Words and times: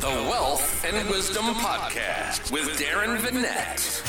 The 0.00 0.08
Wealth 0.08 0.84
and 0.84 1.08
Wisdom 1.08 1.46
Podcast 1.54 2.52
with 2.52 2.66
Darren 2.78 3.16
Vanette. 3.16 4.02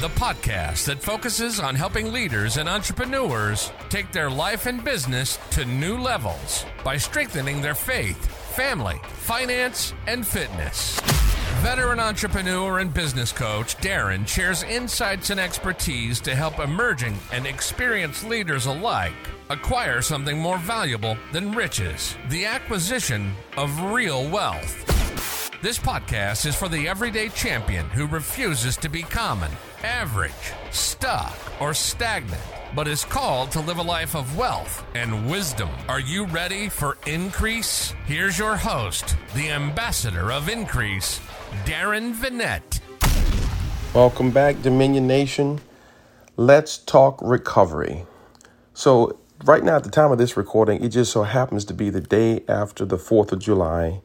The 0.00 0.08
podcast 0.08 0.86
that 0.86 1.00
focuses 1.00 1.60
on 1.60 1.76
helping 1.76 2.12
leaders 2.12 2.56
and 2.56 2.68
entrepreneurs 2.68 3.70
take 3.88 4.10
their 4.10 4.28
life 4.28 4.66
and 4.66 4.82
business 4.82 5.38
to 5.52 5.64
new 5.64 5.96
levels 5.96 6.64
by 6.82 6.96
strengthening 6.96 7.60
their 7.62 7.76
faith, 7.76 8.26
family, 8.56 9.00
finance, 9.04 9.94
and 10.08 10.26
fitness. 10.26 10.98
Veteran 11.60 12.00
entrepreneur 12.00 12.78
and 12.78 12.92
business 12.94 13.32
coach 13.32 13.76
Darren 13.76 14.26
shares 14.26 14.62
insights 14.62 15.28
and 15.28 15.38
expertise 15.38 16.18
to 16.22 16.34
help 16.34 16.58
emerging 16.58 17.18
and 17.32 17.46
experienced 17.46 18.26
leaders 18.26 18.64
alike 18.64 19.12
acquire 19.50 20.00
something 20.00 20.38
more 20.38 20.56
valuable 20.56 21.18
than 21.32 21.52
riches 21.52 22.16
the 22.30 22.46
acquisition 22.46 23.34
of 23.58 23.92
real 23.92 24.26
wealth. 24.30 24.86
This 25.60 25.78
podcast 25.78 26.46
is 26.46 26.56
for 26.56 26.70
the 26.70 26.88
everyday 26.88 27.28
champion 27.28 27.84
who 27.90 28.06
refuses 28.06 28.78
to 28.78 28.88
be 28.88 29.02
common, 29.02 29.50
average, 29.82 30.32
stuck, 30.70 31.36
or 31.60 31.74
stagnant, 31.74 32.40
but 32.74 32.88
is 32.88 33.04
called 33.04 33.50
to 33.50 33.60
live 33.60 33.76
a 33.76 33.82
life 33.82 34.16
of 34.16 34.38
wealth 34.38 34.82
and 34.94 35.30
wisdom. 35.30 35.68
Are 35.90 36.00
you 36.00 36.24
ready 36.24 36.70
for 36.70 36.96
increase? 37.06 37.92
Here's 38.06 38.38
your 38.38 38.56
host, 38.56 39.14
the 39.34 39.50
ambassador 39.50 40.32
of 40.32 40.48
increase, 40.48 41.20
Darren 41.64 42.14
Vanette. 42.14 42.80
Welcome 43.92 44.30
back, 44.30 44.62
Dominion 44.62 45.06
Nation. 45.06 45.60
Let's 46.36 46.78
talk 46.78 47.18
recovery. 47.20 48.06
So, 48.72 49.18
right 49.44 49.64
now, 49.64 49.76
at 49.76 49.84
the 49.84 49.90
time 49.90 50.12
of 50.12 50.18
this 50.18 50.36
recording, 50.36 50.82
it 50.84 50.90
just 50.90 51.12
so 51.12 51.24
happens 51.24 51.64
to 51.66 51.74
be 51.74 51.90
the 51.90 52.00
day 52.00 52.44
after 52.48 52.84
the 52.84 52.96
4th 52.96 53.32
of 53.32 53.40
July. 53.40 54.00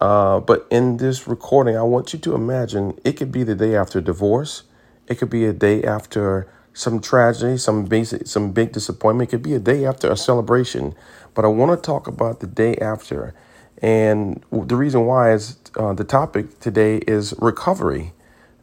Uh, 0.00 0.40
but 0.40 0.66
in 0.70 0.96
this 0.96 1.28
recording, 1.28 1.76
I 1.76 1.82
want 1.82 2.12
you 2.12 2.18
to 2.18 2.34
imagine 2.34 2.98
it 3.04 3.12
could 3.12 3.30
be 3.30 3.44
the 3.44 3.54
day 3.54 3.76
after 3.76 4.00
divorce. 4.00 4.64
It 5.06 5.16
could 5.18 5.30
be 5.30 5.44
a 5.44 5.52
day 5.52 5.84
after 5.84 6.52
some 6.72 7.00
tragedy, 7.00 7.58
some 7.58 7.84
basic, 7.84 8.26
some 8.26 8.50
big 8.50 8.72
disappointment. 8.72 9.28
It 9.28 9.30
could 9.30 9.42
be 9.42 9.54
a 9.54 9.60
day 9.60 9.86
after 9.86 10.10
a 10.10 10.16
celebration. 10.16 10.94
But 11.34 11.44
I 11.44 11.48
want 11.48 11.70
to 11.70 11.76
talk 11.76 12.08
about 12.08 12.40
the 12.40 12.48
day 12.48 12.76
after. 12.76 13.34
And 13.80 14.44
the 14.52 14.76
reason 14.76 15.06
why 15.06 15.32
is 15.32 15.56
uh, 15.76 15.92
the 15.94 16.04
topic 16.04 16.60
today 16.60 16.98
is 16.98 17.34
recovery. 17.38 18.12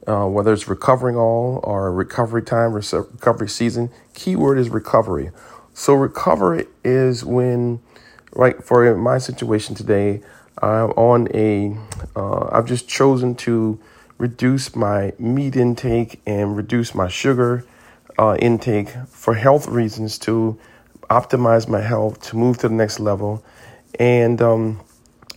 Uh, 0.08 0.28
whether 0.28 0.54
it's 0.54 0.68
recovering 0.68 1.16
all 1.16 1.60
or 1.64 1.92
recovery 1.94 2.42
time, 2.42 2.74
recovery 2.74 3.50
season, 3.50 3.92
keyword 4.14 4.58
is 4.58 4.70
recovery. 4.70 5.32
So 5.74 5.94
recovery 5.94 6.68
is 6.84 7.24
when, 7.24 7.80
right, 8.34 8.64
for 8.64 8.96
my 8.96 9.18
situation 9.20 9.76
today, 9.76 10.22
I'm 10.62 10.92
on 10.92 11.28
a. 11.36 11.78
uh, 12.16 12.62
just 12.64 12.88
chosen 12.88 13.36
to 13.36 13.80
reduce 14.18 14.76
my 14.76 15.14
meat 15.20 15.56
intake 15.56 16.22
and 16.26 16.58
reduce 16.58 16.94
my 16.96 17.08
sugar 17.08 17.66
uh, 18.18 18.36
intake 18.40 18.90
for 19.08 19.34
health 19.36 19.68
reasons 19.68 20.18
to 20.20 20.60
optimize 21.10 21.68
my 21.68 21.82
health 21.82 22.22
to 22.22 22.36
move 22.38 22.58
to 22.60 22.68
the 22.68 22.74
next 22.76 23.00
level, 23.00 23.44
and 24.00 24.42
um, 24.42 24.80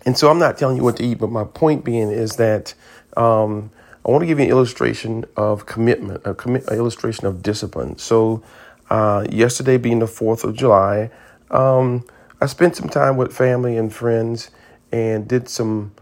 and 0.04 0.16
so 0.16 0.30
I'm 0.30 0.38
not 0.38 0.58
telling 0.58 0.76
you 0.76 0.82
what 0.82 0.96
to 0.96 1.04
eat, 1.04 1.18
but 1.18 1.30
my 1.30 1.44
point 1.44 1.84
being 1.84 2.10
is 2.10 2.36
that 2.36 2.74
um, 3.16 3.70
I 4.04 4.10
want 4.10 4.22
to 4.22 4.26
give 4.26 4.38
you 4.38 4.46
an 4.46 4.50
illustration 4.50 5.24
of 5.36 5.66
commitment, 5.66 6.22
a 6.24 6.34
commit, 6.34 6.66
an 6.68 6.76
illustration 6.76 7.26
of 7.26 7.42
discipline. 7.42 7.98
So 7.98 8.42
uh, 8.90 9.26
yesterday 9.30 9.76
being 9.76 10.00
the 10.00 10.06
Fourth 10.06 10.44
of 10.44 10.56
July, 10.56 11.10
um, 11.50 12.04
I 12.40 12.46
spent 12.46 12.76
some 12.76 12.88
time 12.88 13.16
with 13.16 13.32
family 13.32 13.76
and 13.76 13.94
friends 13.94 14.50
and 14.90 15.28
did 15.28 15.48
some 15.48 15.92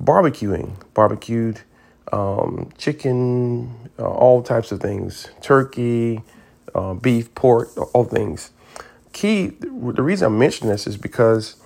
barbecuing, 0.00 0.72
barbecued 0.94 1.60
um, 2.12 2.70
chicken, 2.78 3.90
uh, 3.98 4.08
all 4.08 4.42
types 4.42 4.72
of 4.72 4.80
things, 4.80 5.28
turkey, 5.42 6.22
uh, 6.74 6.94
beef, 6.94 7.34
pork, 7.34 7.68
all 7.94 8.04
things. 8.04 8.50
Key, 9.12 9.48
the 9.48 10.02
reason 10.02 10.32
I 10.32 10.36
mention 10.36 10.68
this 10.68 10.86
is 10.86 10.96
because 10.96 11.56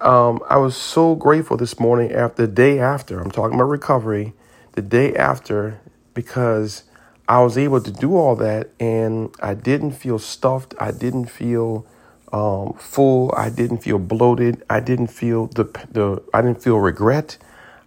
um, 0.00 0.40
I 0.48 0.56
was 0.56 0.76
so 0.76 1.14
grateful 1.14 1.56
this 1.56 1.78
morning 1.80 2.12
after 2.12 2.46
the 2.46 2.52
day 2.52 2.78
after, 2.78 3.20
I'm 3.20 3.30
talking 3.30 3.54
about 3.54 3.68
recovery, 3.68 4.34
the 4.72 4.82
day 4.82 5.14
after, 5.14 5.80
because 6.14 6.84
I 7.28 7.40
was 7.42 7.56
able 7.56 7.80
to 7.80 7.90
do 7.90 8.16
all 8.16 8.36
that 8.36 8.70
and 8.78 9.34
I 9.40 9.54
didn't 9.54 9.92
feel 9.92 10.18
stuffed. 10.18 10.74
I 10.78 10.90
didn't 10.90 11.26
feel 11.26 11.86
um, 12.34 12.74
full. 12.74 13.32
I 13.36 13.48
didn't 13.48 13.78
feel 13.78 13.98
bloated. 13.98 14.62
I 14.68 14.80
didn't 14.80 15.06
feel 15.06 15.46
the 15.46 15.64
the. 15.90 16.22
I 16.34 16.42
didn't 16.42 16.62
feel 16.62 16.78
regret. 16.78 17.38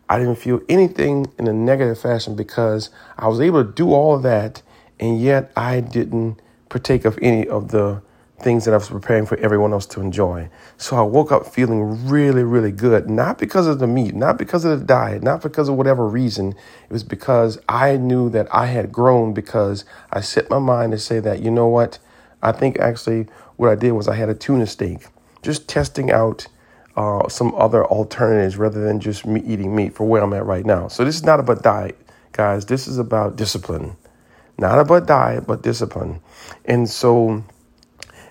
I 0.09 0.17
didn't 0.17 0.37
feel 0.37 0.61
anything 0.69 1.27
in 1.37 1.47
a 1.47 1.53
negative 1.53 1.99
fashion 1.99 2.35
because 2.35 2.89
I 3.17 3.27
was 3.27 3.41
able 3.41 3.63
to 3.65 3.69
do 3.69 3.91
all 3.93 4.17
that, 4.19 4.61
and 4.99 5.19
yet 5.19 5.51
I 5.57 5.81
didn't 5.81 6.41
partake 6.69 7.03
of 7.03 7.19
any 7.21 7.45
of 7.45 7.71
the 7.71 8.01
things 8.39 8.65
that 8.65 8.73
I 8.73 8.77
was 8.77 8.89
preparing 8.89 9.25
for 9.25 9.37
everyone 9.37 9.73
else 9.73 9.85
to 9.87 10.01
enjoy. 10.01 10.49
So 10.77 10.95
I 10.95 11.01
woke 11.01 11.31
up 11.31 11.47
feeling 11.47 12.07
really, 12.07 12.43
really 12.43 12.71
good, 12.71 13.09
not 13.09 13.39
because 13.39 13.65
of 13.65 13.79
the 13.79 13.87
meat, 13.87 14.13
not 14.13 14.37
because 14.37 14.63
of 14.63 14.79
the 14.79 14.85
diet, 14.85 15.23
not 15.23 15.41
because 15.41 15.69
of 15.69 15.75
whatever 15.75 16.07
reason. 16.07 16.51
It 16.51 16.91
was 16.93 17.03
because 17.03 17.57
I 17.67 17.97
knew 17.97 18.29
that 18.29 18.47
I 18.53 18.67
had 18.67 18.91
grown 18.91 19.33
because 19.33 19.85
I 20.11 20.21
set 20.21 20.49
my 20.49 20.59
mind 20.59 20.91
to 20.91 20.99
say 20.99 21.19
that, 21.19 21.41
you 21.41 21.49
know 21.49 21.67
what? 21.67 21.97
I 22.41 22.51
think 22.51 22.77
actually 22.79 23.27
what 23.55 23.69
I 23.71 23.75
did 23.75 23.93
was 23.93 24.07
I 24.07 24.15
had 24.15 24.29
a 24.29 24.35
tuna 24.35 24.67
steak, 24.67 25.07
just 25.41 25.67
testing 25.67 26.11
out 26.11 26.47
uh, 26.95 27.27
some 27.29 27.53
other 27.55 27.85
alternatives 27.85 28.57
rather 28.57 28.83
than 28.83 28.99
just 28.99 29.25
me 29.25 29.41
eating 29.41 29.75
meat 29.75 29.93
for 29.93 30.07
where 30.07 30.21
I'm 30.23 30.33
at 30.33 30.45
right 30.45 30.65
now. 30.65 30.87
So 30.87 31.03
this 31.03 31.15
is 31.15 31.23
not 31.23 31.39
about 31.39 31.63
diet, 31.63 31.97
guys. 32.31 32.65
This 32.65 32.87
is 32.87 32.97
about 32.97 33.35
discipline, 33.35 33.95
not 34.57 34.79
about 34.79 35.07
diet, 35.07 35.47
but 35.47 35.61
discipline. 35.61 36.21
And 36.65 36.89
so, 36.89 37.43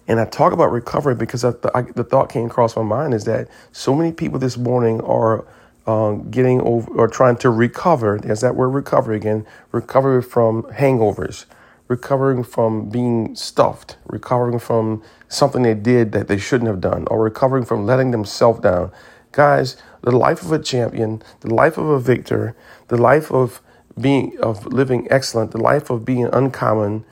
and 0.08 0.20
I 0.20 0.24
talk 0.24 0.52
about 0.52 0.72
recovery 0.72 1.14
because 1.14 1.44
I, 1.44 1.52
I, 1.74 1.82
the 1.82 2.04
thought 2.04 2.30
came 2.30 2.46
across 2.46 2.76
my 2.76 2.82
mind 2.82 3.14
is 3.14 3.24
that 3.24 3.48
so 3.72 3.94
many 3.94 4.12
people 4.12 4.38
this 4.38 4.56
morning 4.56 5.00
are 5.00 5.46
uh, 5.86 6.12
getting 6.30 6.60
over 6.62 6.90
or 6.92 7.08
trying 7.08 7.36
to 7.36 7.50
recover. 7.50 8.18
There's 8.18 8.40
that 8.40 8.56
word 8.56 8.68
recovery 8.68 9.16
again. 9.16 9.46
Recovery 9.72 10.22
from 10.22 10.64
hangovers 10.64 11.46
recovering 11.88 12.42
from 12.42 12.88
being 12.88 13.34
stuffed, 13.34 13.96
recovering 14.06 14.58
from 14.58 15.02
something 15.28 15.62
they 15.62 15.74
did 15.74 16.12
that 16.12 16.28
they 16.28 16.38
shouldn't 16.38 16.68
have 16.68 16.80
done, 16.80 17.06
or 17.10 17.22
recovering 17.22 17.64
from 17.64 17.86
letting 17.86 18.10
themselves 18.10 18.60
down. 18.60 18.90
Guys, 19.32 19.76
the 20.02 20.10
life 20.10 20.42
of 20.42 20.52
a 20.52 20.58
champion, 20.58 21.22
the 21.40 21.54
life 21.54 21.78
of 21.78 21.86
a 21.86 22.00
victor, 22.00 22.56
the 22.88 22.96
life 22.96 23.30
of 23.30 23.60
being 24.00 24.36
of 24.40 24.66
living 24.66 25.06
excellent, 25.10 25.52
the 25.52 25.60
life 25.60 25.90
of 25.90 26.04
being 26.04 26.26
uncommon 26.32 27.04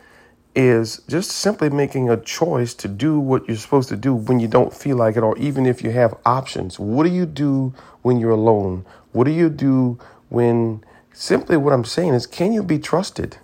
is 0.54 0.98
just 1.08 1.32
simply 1.32 1.68
making 1.68 2.08
a 2.08 2.16
choice 2.16 2.74
to 2.74 2.88
do 2.88 3.18
what 3.18 3.46
you're 3.48 3.56
supposed 3.56 3.88
to 3.88 3.96
do 3.96 4.14
when 4.14 4.38
you 4.38 4.48
don't 4.48 4.72
feel 4.72 4.96
like 4.96 5.16
it 5.16 5.22
or 5.22 5.36
even 5.38 5.66
if 5.66 5.82
you 5.82 5.90
have 5.90 6.14
options. 6.24 6.78
What 6.78 7.04
do 7.04 7.10
you 7.10 7.26
do 7.26 7.74
when 8.02 8.20
you're 8.20 8.30
alone? 8.30 8.84
What 9.12 9.24
do 9.24 9.32
you 9.32 9.48
do 9.48 9.98
when 10.28 10.84
simply 11.12 11.56
what 11.56 11.72
I'm 11.72 11.84
saying 11.84 12.14
is 12.14 12.26
can 12.26 12.52
you 12.52 12.62
be 12.62 12.78
trusted? 12.78 13.38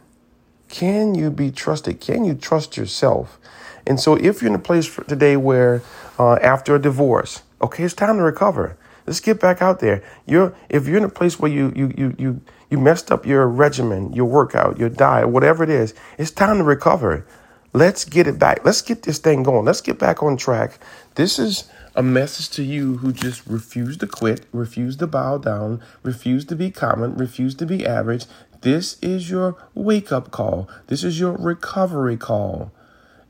Can 0.68 1.14
you 1.16 1.30
be 1.30 1.50
trusted? 1.50 2.00
Can 2.00 2.24
you 2.24 2.34
trust 2.34 2.76
yourself? 2.76 3.38
And 3.86 3.98
so, 3.98 4.14
if 4.14 4.40
you're 4.40 4.50
in 4.50 4.54
a 4.54 4.58
place 4.58 4.94
today 5.08 5.36
where 5.36 5.82
uh, 6.18 6.34
after 6.34 6.76
a 6.76 6.78
divorce, 6.80 7.42
okay, 7.60 7.84
it's 7.84 7.94
time 7.94 8.18
to 8.18 8.22
recover. 8.22 8.76
Let's 9.06 9.20
get 9.20 9.40
back 9.40 9.60
out 9.60 9.80
there. 9.80 10.04
You're 10.26 10.54
if 10.68 10.86
you're 10.86 10.98
in 10.98 11.04
a 11.04 11.08
place 11.08 11.40
where 11.40 11.50
you 11.50 11.72
you 11.74 11.92
you 11.96 12.14
you 12.18 12.40
you 12.70 12.78
messed 12.78 13.12
up 13.12 13.26
your 13.26 13.46
regimen, 13.48 14.12
your 14.12 14.26
workout, 14.26 14.78
your 14.78 14.88
diet, 14.88 15.28
whatever 15.28 15.62
it 15.62 15.70
is, 15.70 15.94
it's 16.18 16.30
time 16.30 16.58
to 16.58 16.64
recover. 16.64 17.26
Let's 17.72 18.04
get 18.04 18.26
it 18.26 18.38
back. 18.38 18.64
Let's 18.64 18.82
get 18.82 19.02
this 19.02 19.18
thing 19.18 19.42
going. 19.42 19.64
Let's 19.64 19.80
get 19.80 19.98
back 19.98 20.22
on 20.22 20.36
track. 20.36 20.78
This 21.14 21.38
is 21.38 21.70
a 21.94 22.02
message 22.02 22.50
to 22.50 22.62
you 22.62 22.98
who 22.98 23.12
just 23.12 23.46
refuse 23.46 23.96
to 23.98 24.06
quit, 24.06 24.46
refuse 24.52 24.96
to 24.96 25.06
bow 25.06 25.38
down, 25.38 25.82
refuse 26.02 26.44
to 26.46 26.56
be 26.56 26.70
common, 26.70 27.16
refuse 27.16 27.54
to 27.56 27.66
be 27.66 27.86
average, 27.86 28.26
this 28.62 28.98
is 29.00 29.30
your 29.30 29.56
wake 29.74 30.12
up 30.12 30.30
call. 30.30 30.68
This 30.88 31.02
is 31.02 31.18
your 31.18 31.32
recovery 31.32 32.16
call. 32.16 32.72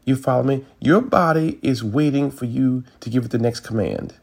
You 0.05 0.17
follow 0.17 0.43
me? 0.43 0.65
Your 0.81 1.01
body 1.01 1.59
is 1.63 1.85
waiting 1.85 2.31
for 2.31 2.47
you 2.47 2.83
to 3.01 3.11
give 3.11 3.27
it 3.27 3.31
the 3.31 3.39
next 3.39 3.61
command. 3.61 4.15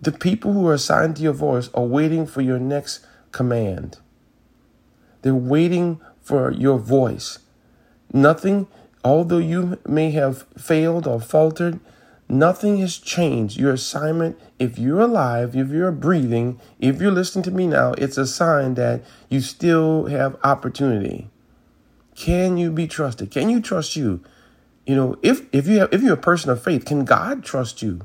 The 0.00 0.12
people 0.12 0.52
who 0.52 0.66
are 0.68 0.74
assigned 0.74 1.16
to 1.16 1.22
your 1.22 1.32
voice 1.32 1.68
are 1.74 1.84
waiting 1.84 2.26
for 2.26 2.40
your 2.40 2.58
next 2.58 3.04
command. 3.34 3.98
They're 5.20 5.34
waiting 5.34 6.00
for 6.22 6.50
your 6.50 6.78
voice. 6.78 7.40
Nothing, 8.12 8.66
although 9.04 9.38
you 9.38 9.78
may 9.86 10.12
have 10.12 10.46
failed 10.56 11.06
or 11.06 11.20
faltered, 11.20 11.80
Nothing 12.28 12.78
has 12.78 12.96
changed. 12.96 13.58
Your 13.58 13.74
assignment, 13.74 14.38
if 14.58 14.78
you're 14.78 15.00
alive, 15.00 15.54
if 15.54 15.68
you're 15.68 15.92
breathing, 15.92 16.58
if 16.78 17.00
you're 17.00 17.12
listening 17.12 17.42
to 17.44 17.50
me 17.50 17.66
now, 17.66 17.92
it's 17.98 18.16
a 18.16 18.26
sign 18.26 18.74
that 18.74 19.02
you 19.28 19.40
still 19.40 20.06
have 20.06 20.36
opportunity. 20.42 21.28
Can 22.14 22.56
you 22.56 22.70
be 22.70 22.86
trusted? 22.86 23.30
Can 23.30 23.50
you 23.50 23.60
trust 23.60 23.94
you? 23.94 24.22
You 24.86 24.96
know, 24.96 25.16
if 25.22 25.42
if 25.52 25.66
you 25.66 25.80
have 25.80 25.92
if 25.92 26.02
you're 26.02 26.14
a 26.14 26.18
person 26.18 26.50
of 26.50 26.62
faith, 26.62 26.84
can 26.84 27.04
God 27.04 27.44
trust 27.44 27.82
you? 27.82 28.00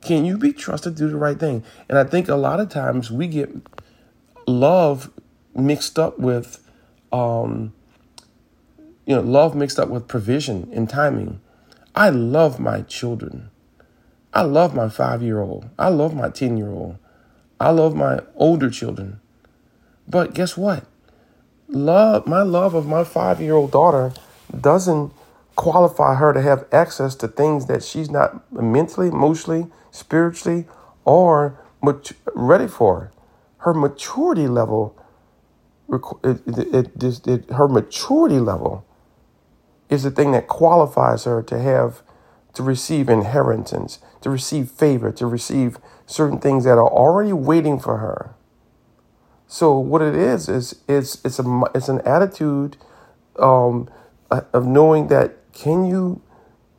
Can 0.00 0.24
you 0.24 0.38
be 0.38 0.52
trusted 0.52 0.96
to 0.96 1.04
do 1.04 1.10
the 1.10 1.16
right 1.16 1.38
thing? 1.38 1.64
And 1.88 1.98
I 1.98 2.04
think 2.04 2.28
a 2.28 2.36
lot 2.36 2.60
of 2.60 2.68
times 2.68 3.10
we 3.10 3.26
get 3.26 3.50
love 4.46 5.10
mixed 5.54 5.98
up 5.98 6.18
with, 6.18 6.58
um, 7.12 7.72
you 9.04 9.14
know, 9.16 9.22
love 9.22 9.54
mixed 9.54 9.78
up 9.78 9.88
with 9.88 10.08
provision 10.08 10.68
and 10.72 10.88
timing. 10.88 11.40
I 11.94 12.10
love 12.10 12.60
my 12.60 12.82
children. 12.82 13.50
I 14.32 14.42
love 14.42 14.74
my 14.74 14.88
five 14.88 15.22
year 15.22 15.40
old. 15.40 15.70
I 15.78 15.88
love 15.88 16.14
my 16.14 16.28
10 16.28 16.56
year 16.56 16.68
old. 16.68 16.98
I 17.58 17.70
love 17.70 17.94
my 17.94 18.20
older 18.34 18.68
children. 18.68 19.20
But 20.06 20.34
guess 20.34 20.56
what? 20.56 20.84
Love, 21.68 22.26
my 22.26 22.42
love 22.42 22.74
of 22.74 22.86
my 22.86 23.02
five 23.02 23.40
year 23.40 23.54
old 23.54 23.72
daughter 23.72 24.12
doesn't 24.60 25.12
qualify 25.56 26.14
her 26.16 26.32
to 26.32 26.42
have 26.42 26.66
access 26.70 27.14
to 27.16 27.28
things 27.28 27.66
that 27.66 27.82
she's 27.82 28.10
not 28.10 28.52
mentally, 28.52 29.08
emotionally, 29.08 29.66
spiritually, 29.90 30.66
or 31.04 31.58
much 31.82 32.12
ready 32.34 32.68
for. 32.68 33.10
Her 33.66 33.74
maturity 33.74 34.46
level, 34.46 34.96
it, 36.22 36.40
it, 36.46 37.02
it, 37.02 37.26
it, 37.26 37.50
her 37.50 37.66
maturity 37.66 38.38
level 38.38 38.86
is 39.90 40.04
the 40.04 40.12
thing 40.12 40.30
that 40.30 40.46
qualifies 40.46 41.24
her 41.24 41.42
to 41.42 41.58
have, 41.58 42.02
to 42.54 42.62
receive 42.62 43.08
inheritance, 43.08 43.98
to 44.20 44.30
receive 44.30 44.70
favor, 44.70 45.10
to 45.10 45.26
receive 45.26 45.78
certain 46.06 46.38
things 46.38 46.62
that 46.62 46.78
are 46.78 46.88
already 46.88 47.32
waiting 47.32 47.80
for 47.80 47.96
her. 47.96 48.36
So 49.48 49.76
what 49.76 50.00
it 50.00 50.14
is 50.14 50.48
is 50.48 50.82
it's 50.86 51.24
it's 51.24 51.40
a 51.40 51.62
it's 51.74 51.88
an 51.88 52.02
attitude 52.02 52.76
um, 53.36 53.88
of 54.30 54.64
knowing 54.64 55.08
that 55.08 55.38
can 55.52 55.84
you 55.84 56.22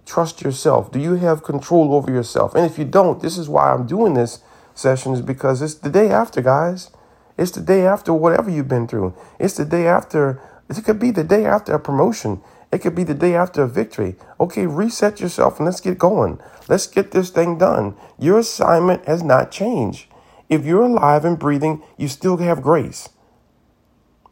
trust 0.05 0.41
yourself? 0.41 0.89
Do 0.89 0.99
you 0.99 1.15
have 1.15 1.43
control 1.43 1.93
over 1.93 2.09
yourself? 2.09 2.55
And 2.55 2.65
if 2.65 2.79
you 2.79 2.85
don't, 2.85 3.21
this 3.21 3.37
is 3.37 3.49
why 3.49 3.73
I'm 3.73 3.85
doing 3.85 4.13
this 4.13 4.39
session 4.77 5.13
is 5.13 5.21
because 5.21 5.61
it's 5.61 5.75
the 5.75 5.89
day 5.89 6.09
after, 6.09 6.41
guys. 6.41 6.91
It's 7.37 7.51
the 7.51 7.61
day 7.61 7.85
after 7.85 8.13
whatever 8.13 8.49
you've 8.49 8.67
been 8.67 8.87
through. 8.87 9.13
It's 9.39 9.57
the 9.57 9.65
day 9.65 9.87
after. 9.87 10.41
It 10.69 10.83
could 10.83 10.99
be 10.99 11.11
the 11.11 11.23
day 11.23 11.45
after 11.45 11.73
a 11.73 11.79
promotion. 11.79 12.41
It 12.71 12.79
could 12.79 12.95
be 12.95 13.03
the 13.03 13.13
day 13.13 13.35
after 13.35 13.63
a 13.63 13.67
victory. 13.67 14.15
Okay, 14.39 14.67
reset 14.67 15.21
yourself 15.21 15.57
and 15.57 15.65
let's 15.65 15.79
get 15.79 15.97
going. 15.97 16.39
Let's 16.67 16.87
get 16.87 17.11
this 17.11 17.29
thing 17.29 17.57
done. 17.57 17.95
Your 18.19 18.39
assignment 18.39 19.05
has 19.05 19.23
not 19.23 19.51
changed. 19.51 20.07
If 20.49 20.65
you're 20.65 20.83
alive 20.83 21.25
and 21.25 21.39
breathing, 21.39 21.83
you 21.97 22.07
still 22.07 22.37
have 22.37 22.61
grace. 22.61 23.09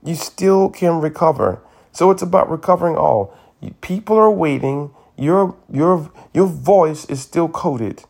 You 0.04 0.16
still 0.16 0.70
can 0.70 1.00
recover. 1.00 1.62
So 1.92 2.12
it's 2.12 2.22
about 2.22 2.50
recovering 2.50 2.98
all. 2.98 3.34
People 3.82 4.18
are 4.18 4.32
waiting. 4.32 4.92
Your 5.18 5.56
your 5.72 6.12
your 6.34 6.48
voice 6.48 7.06
is 7.06 7.22
still 7.22 7.48
coded. 7.48 8.04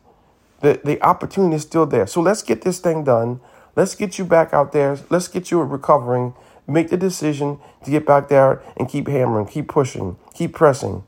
The 0.60 0.80
the 0.84 1.02
opportunity 1.02 1.56
is 1.56 1.62
still 1.62 1.86
there. 1.86 2.06
So 2.06 2.20
let's 2.20 2.42
get 2.42 2.62
this 2.62 2.78
thing 2.80 3.04
done. 3.04 3.40
Let's 3.76 3.94
get 3.94 4.18
you 4.18 4.24
back 4.24 4.54
out 4.54 4.72
there. 4.72 4.98
Let's 5.10 5.28
get 5.28 5.50
you 5.50 5.62
recovering. 5.62 6.34
Make 6.66 6.90
the 6.90 6.96
decision 6.96 7.58
to 7.84 7.90
get 7.90 8.06
back 8.06 8.28
there 8.28 8.62
and 8.76 8.88
keep 8.88 9.08
hammering, 9.08 9.46
keep 9.46 9.68
pushing, 9.68 10.16
keep 10.34 10.54
pressing, 10.54 11.04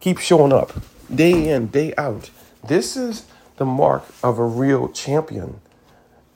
keep 0.00 0.18
showing 0.18 0.52
up 0.52 0.72
day 1.14 1.50
in, 1.50 1.66
day 1.68 1.92
out. 1.98 2.30
This 2.66 2.96
is 2.96 3.26
the 3.56 3.66
mark 3.66 4.04
of 4.22 4.38
a 4.38 4.44
real 4.44 4.88
champion 4.88 5.60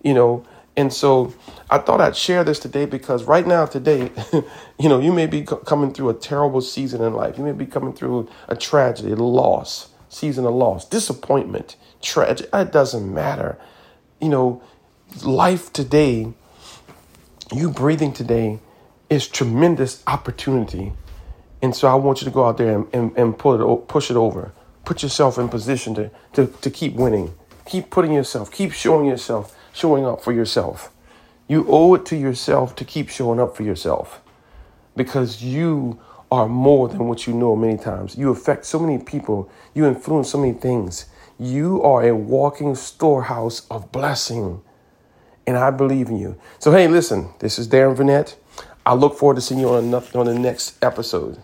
you 0.02 0.14
know. 0.14 0.44
And 0.76 0.92
so 0.92 1.34
I 1.70 1.78
thought 1.78 2.00
I'd 2.00 2.16
share 2.16 2.44
this 2.44 2.58
today 2.58 2.86
because 2.86 3.24
right 3.24 3.46
now, 3.46 3.66
today, 3.66 4.10
you 4.78 4.88
know, 4.88 5.00
you 5.00 5.12
may 5.12 5.26
be 5.26 5.42
coming 5.42 5.92
through 5.92 6.10
a 6.10 6.14
terrible 6.14 6.62
season 6.62 7.02
in 7.02 7.14
life. 7.14 7.38
You 7.38 7.44
may 7.44 7.52
be 7.52 7.66
coming 7.66 7.92
through 7.92 8.28
a 8.48 8.56
tragedy, 8.56 9.12
a 9.12 9.16
loss, 9.16 9.91
season 10.12 10.44
of 10.44 10.54
loss, 10.54 10.84
disappointment, 10.84 11.76
tragedy. 12.02 12.48
It 12.52 12.70
doesn't 12.70 13.12
matter. 13.12 13.58
You 14.20 14.28
know, 14.28 14.62
life 15.24 15.72
today, 15.72 16.32
you 17.52 17.70
breathing 17.70 18.12
today 18.12 18.60
is 19.08 19.26
tremendous 19.26 20.02
opportunity. 20.06 20.92
And 21.62 21.74
so 21.74 21.88
I 21.88 21.94
want 21.94 22.20
you 22.20 22.26
to 22.26 22.30
go 22.30 22.44
out 22.44 22.58
there 22.58 22.74
and, 22.74 22.86
and, 22.92 23.16
and 23.16 23.38
pull 23.38 23.54
it, 23.54 23.88
push 23.88 24.10
it 24.10 24.16
over. 24.16 24.52
Put 24.84 25.02
yourself 25.02 25.38
in 25.38 25.48
position 25.48 25.94
to, 25.94 26.10
to, 26.34 26.46
to 26.46 26.70
keep 26.70 26.94
winning. 26.94 27.34
Keep 27.64 27.90
putting 27.90 28.12
yourself, 28.12 28.50
keep 28.50 28.72
showing 28.72 29.06
yourself 29.06 29.56
showing 29.72 30.04
up 30.04 30.22
for 30.22 30.32
yourself. 30.32 30.92
You 31.48 31.64
owe 31.68 31.94
it 31.94 32.04
to 32.06 32.16
yourself 32.16 32.76
to 32.76 32.84
keep 32.84 33.08
showing 33.08 33.40
up 33.40 33.56
for 33.56 33.62
yourself 33.62 34.20
because 34.96 35.42
you 35.42 35.98
are 36.32 36.48
more 36.48 36.88
than 36.88 37.06
what 37.06 37.26
you 37.26 37.34
know 37.34 37.54
many 37.54 37.76
times. 37.76 38.16
You 38.16 38.30
affect 38.30 38.64
so 38.64 38.78
many 38.78 38.96
people, 38.96 39.50
you 39.74 39.84
influence 39.84 40.30
so 40.30 40.38
many 40.38 40.54
things. 40.54 41.04
You 41.38 41.82
are 41.82 42.08
a 42.08 42.16
walking 42.16 42.74
storehouse 42.74 43.66
of 43.70 43.92
blessing. 43.92 44.62
And 45.46 45.58
I 45.58 45.70
believe 45.70 46.08
in 46.08 46.18
you. 46.18 46.38
So, 46.58 46.72
hey, 46.72 46.88
listen, 46.88 47.34
this 47.40 47.58
is 47.58 47.68
Darren 47.68 47.94
Vanette. 47.94 48.36
I 48.86 48.94
look 48.94 49.18
forward 49.18 49.34
to 49.34 49.40
seeing 49.42 49.60
you 49.60 49.68
on, 49.68 49.92
on 49.92 50.26
the 50.26 50.38
next 50.38 50.82
episode. 50.82 51.42